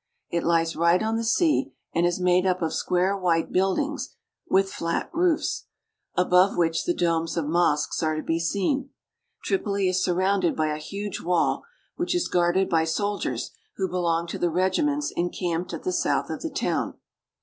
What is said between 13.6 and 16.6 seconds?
who belong to the regiments en camped at the south of the